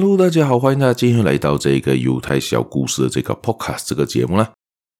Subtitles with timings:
[0.00, 4.52] Hello，大家好，欢迎大家今天来到这个犹太小故事的这个 Podcast 这个节目啦。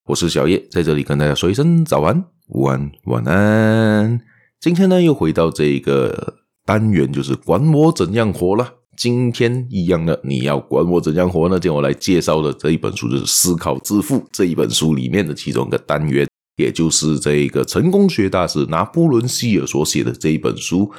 [0.09, 4.21] 我是小叶，在这里跟大家说一声早安、午安、晚安。
[4.59, 8.75] 今天呢，又回到这个单元，就是管我怎样活了。
[8.97, 11.61] 今天一样的，你要管我怎样活呢？
[11.61, 20.91] 今天我来介绍的这一本书就是《思考致富》这一本书里面的其中一个单元，也就是这个成功学大师拿破仑希尔所写的这一本书。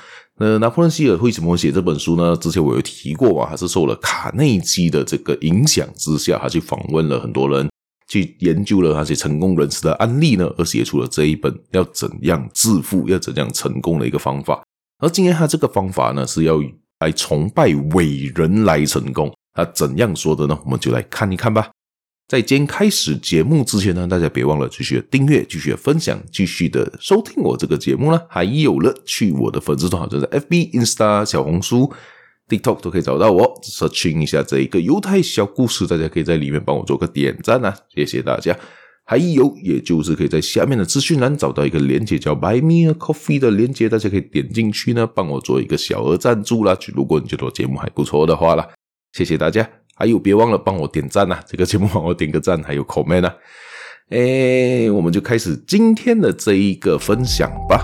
[0.41, 2.35] 那拿破仑希尔为什么写这本书呢？
[2.37, 7.69] 之前我有提过嘛，他是受了卡内基的这个影响之下，他去访问了很多人，
[8.07, 14.63] 去研究了那些成功人士的案例呢，而写出了这一本要怎样致富、要怎样成功的一个方法。
[14.99, 16.61] 而今天他这个方法呢，是要
[16.99, 19.29] 来崇拜伟人来成功。
[19.53, 20.57] 他怎样说的呢？
[20.63, 21.69] 我们就来看一看吧。
[22.29, 28.21] 在今天开始节目之前呢，大家别忘了继续订阅、继续分享、继续的收听我这个节目呢。
[28.29, 31.91] 还有了，去我的粉丝团，就是 FB、Insta、小红书、
[32.47, 38.55] TikTok 都可以找到我 search 一下这一个犹太小故事，大家可以在里面帮我做个点赞啊，谢谢大家。
[39.05, 46.77] 还有，也就是可以在下面的资讯栏找到一个链接，叫 Buy Me a Coffee 的链接，大家可以点进去呢，帮我做一个小额赞助啦。
[46.93, 48.69] 如果你觉得我节目还不错的话啦，
[49.13, 49.67] 谢谢大家。
[49.99, 51.37] 还有，别忘了帮我点赞呐！
[51.45, 53.35] 这个节目帮我点个赞，还有 comment 啊！
[54.11, 57.83] 诶，我们就开始今天的这一个分享吧。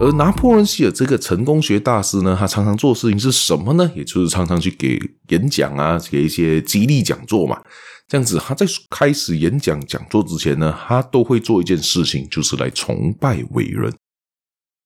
[0.00, 3.90] 而拿破仑希尔这个成功学大师呢，他常常做事情是什么呢？
[3.94, 7.60] 也就是常常去给演讲啊，给一些激励讲座嘛。
[8.08, 13.92] 这样子，他在开始演讲讲座之前呢，他都会做一件事情，就是来崇拜伟人。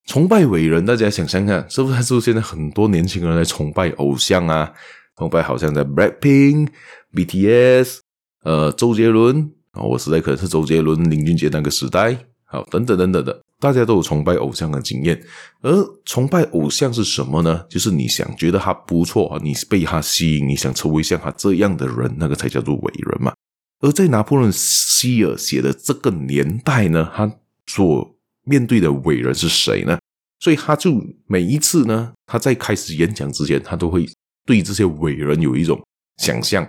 [0.06, 2.02] 崇拜伟人，大家想想看，是不是？
[2.02, 4.72] 是不是现在很多年轻人在崇拜偶像啊？
[5.16, 6.68] 崇拜好像在 Blackpink、
[7.14, 7.98] BTS，
[8.42, 15.22] 呃，周杰伦啊，我时代可能是周杰伦、林俊杰那个时代，好，等等等等的，大家都有崇拜偶像的经验。
[15.60, 15.72] 而
[16.04, 17.64] 崇拜偶像是什么呢？
[17.68, 23.32] 就是你想觉得他不错啊，你被他吸引，你想成为像他这样的人，那个才叫做伟人嘛。
[23.80, 27.30] 而在拿破仑希尔写的这个年代呢，他
[27.66, 29.98] 所面对的伟人是谁呢？
[30.40, 34.08] 所以他就每一次呢，他在开始演讲之前，他都会
[34.44, 35.80] 对这些伟人有一种
[36.16, 36.68] 想象。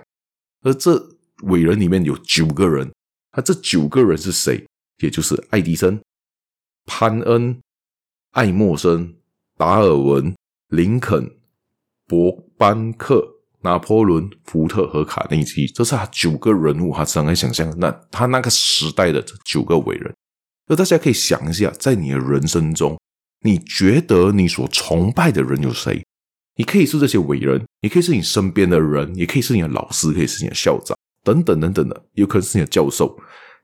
[0.62, 1.02] 而这
[1.44, 2.92] 伟人里面有九个人，
[3.32, 4.64] 他这九个人是谁？
[5.00, 6.00] 也就是爱迪生、
[6.86, 7.60] 潘恩、
[8.32, 9.16] 爱默生、
[9.58, 10.34] 达尔文、
[10.68, 11.38] 林肯、
[12.08, 13.28] 伯班克、
[13.62, 15.66] 拿破仑、福特和卡内基。
[15.66, 20.14] 这是他九个人物，他常常想象那他那个时代的这九个伟人。
[20.68, 22.98] 那大家可以想一下，在你的人生中，
[23.42, 26.04] 你觉得你所崇拜的人有谁？
[26.56, 33.18] 你可以是这些伟人，也可以是你身边的人，也可以是你的老师，可以是你的校长，等等等等的，有可能是你的教授。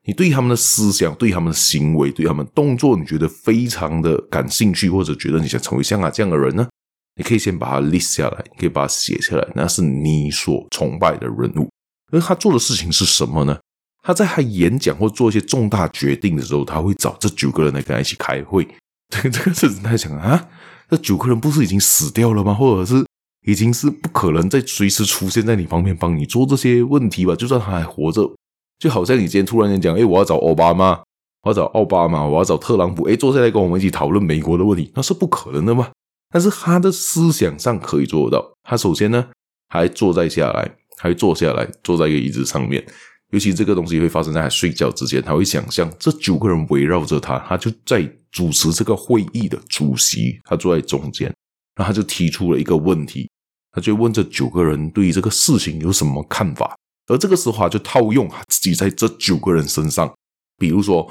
[0.05, 6.67] 你对他们的思想、对他们的行为、对他们动作，你觉得非常的感兴趣，或者觉得你想成为像他这样的人呢？
[7.15, 11.69] 你可以先把它 list 下来，你可以把它写下来，那是你所崇拜的人物。
[12.11, 13.59] 而他做的事情是什么呢？
[14.01, 18.67] 他在他演讲或做一些重大决定的时候，他会找这九个人来跟他一起开会。
[19.09, 20.47] 这 个这个事情，他想啊，
[20.89, 22.53] 这九个人不是已经死掉了吗？
[22.53, 23.05] 或者是
[23.45, 27.35] 已经是不可能再随时出现在你旁边帮你做这些问题吧？
[27.35, 28.31] 就算他还活着，
[28.77, 30.99] 就好像你今天突然间讲，哎，我要找奥巴马，
[31.43, 35.89] 我要找奥巴马，我要找特朗普，哎，坐下来跟我们一起讨论美国的问题，那是不可能的嘛。
[36.31, 38.53] 但是他的思想上可以做得到。
[38.63, 39.25] 他首先呢，
[39.69, 42.85] 还坐在下来，还坐下来，坐在一个椅子上面。
[43.31, 48.01] 尤其这个东西会发生在他睡觉之前，他会想象这九个人围绕着他，他就在
[48.31, 51.27] 主持这个会议的主席，他坐在中间，
[51.75, 53.29] 然后他就提出了一个问题，
[53.71, 56.75] 他就问这九个人对于这个事情有什么看法，
[57.07, 60.11] 而这个时候他就套用他自己在这九个人身上，
[60.57, 61.07] 比如说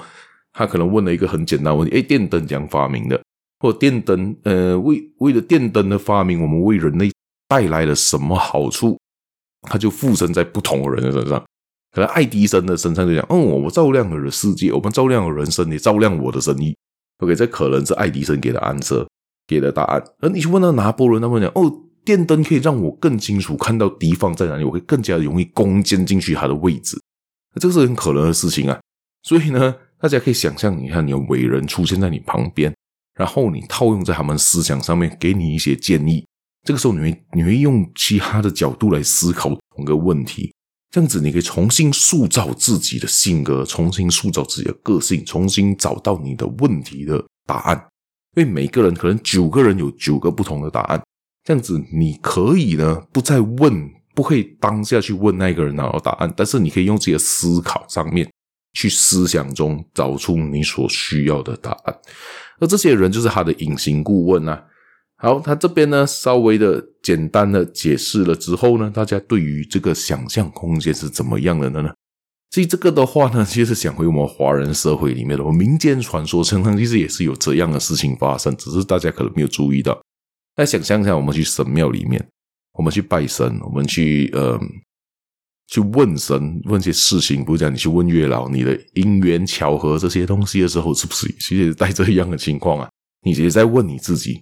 [0.52, 3.20] 他可能问了一个很简单问题，诶，电灯怎样发明的？
[3.60, 7.10] 或者电灯，呃，为为了电灯的发明，我们为人类
[7.48, 8.96] 带来了什么好处？
[9.62, 11.44] 他就附身在不同的人的身上。
[11.98, 16.72] 可能爱迪生的身上就讲，哦，我照亮了世界，我们照亮了人生，也照亮我的生意。
[17.18, 19.04] OK，这可能是爱迪生给的 answer，
[19.48, 20.00] 给的答案。
[20.20, 26.96] 而你去问到拿破仑，他们讲，哦，电灯可以让我更清楚看到敌方在哪里，我会更加容易攻坚进去他的位置。
[27.56, 28.78] 这个是很可能的事情啊。
[29.24, 32.72] 所以呢，大家可以想象，你看，你有伟人出现在你旁边，
[33.18, 36.24] 然后你套用在他们思想上面，给你一些建议。
[36.64, 40.54] 这个时候，你会你会用其他的角度来思考同个问题。
[40.90, 47.76] 这样子，你可以重新塑造自己的性格，重新塑造自己的个性，重新找到你的问题的答案。
[48.36, 51.02] 因为每个人可能九个人有九个不同的答案。
[51.44, 58.26] 这样子，你可以呢不再问，不会当下去问那个人拿到答案，但是你可以用自己的思考上面
[58.72, 61.94] 去思想中找出你所需要的答案。
[62.60, 64.64] 而这些人就是他的隐形顾问啊。
[65.20, 71.92] 好，他这边呢稍微的简单的解释了之后呢，大家对于这个想象空间是怎么样的呢？
[72.52, 80.00] 所以这个的话呢，其实想回我们华人社会里面的民间传说，常常其实也是有这样的事情发生，只是大家可能没有注意到。
[80.56, 82.24] 那想象一下，我们去神庙里面，
[82.74, 84.56] 我们去拜神，我们去呃
[85.66, 92.88] 去问神问些事情，不是讲你去问月老，你的因缘巧合这些东西的时候，是不是其实带着一样的情况啊？
[93.24, 94.40] 你也在问你自己。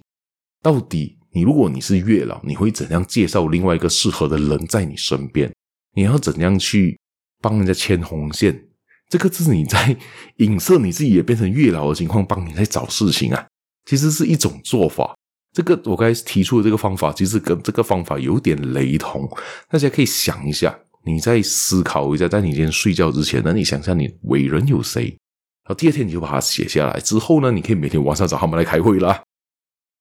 [0.67, 5.49] 到底你如果你是月老，你会怎样介绍另外一个适合的人在你身边？
[5.95, 6.99] 你要怎样去
[7.41, 8.65] 帮人家牵红线？
[9.07, 9.95] 这个是你在
[10.39, 13.47] 影射你自己也变成月老的情况，帮你在找事情啊。
[13.89, 15.15] 其实是一种做法。
[15.53, 19.25] 这个我刚才提出的这个方法，其实跟这个方法有点雷同。
[19.69, 25.03] 大家可以想一下，你再思考一下，在你今天睡觉之前呢，你想想你伟人有谁？
[25.63, 26.99] 然后第二天你就把它写下来。
[26.99, 29.23] 之后呢，你可以每天晚上找他们来开会啦。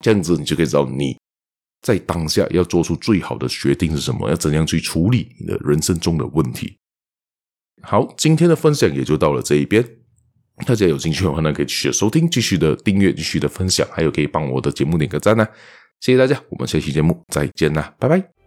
[0.01, 1.17] 这样子，你就可以知道你
[1.83, 6.77] 在当下要做出最好的决定是什么，要怎样去处理你的人生中的问题。
[7.83, 9.85] 好，今天的分享也就到了这一边。
[10.67, 15.47] 大家有兴趣的话呢，可以继续收听、继续的订阅、继续的分享，还有可以帮我的节目点个赞呢。
[16.01, 18.46] 谢谢大家，我们下期节目再见啦，拜拜。